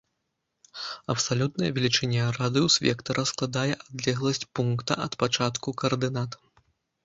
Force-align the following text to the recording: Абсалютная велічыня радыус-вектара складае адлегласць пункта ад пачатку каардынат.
Абсалютная 1.13 1.69
велічыня 1.75 2.23
радыус-вектара 2.39 3.27
складае 3.35 3.69
адлегласць 3.83 4.45
пункта 4.59 4.93
ад 5.07 5.11
пачатку 5.23 5.79
каардынат. 5.83 6.31